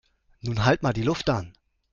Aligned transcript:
Nun 0.39 0.65
halt 0.65 0.81
mal 0.81 0.93
die 0.93 1.03
Luft 1.03 1.29
an! 1.29 1.53